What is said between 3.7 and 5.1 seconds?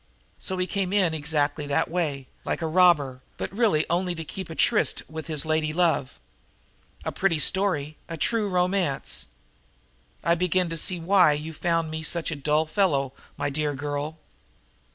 only to keep a tryst